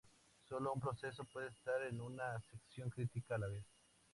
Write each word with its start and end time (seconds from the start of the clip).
Sólo 0.49 0.73
un 0.73 0.79
proceso 0.79 1.23
puede 1.25 1.49
estar 1.49 1.83
en 1.83 2.01
una 2.01 2.39
sección 2.41 2.89
crítica 2.89 3.35
a 3.35 3.37
la 3.37 3.49
vez. 3.49 3.67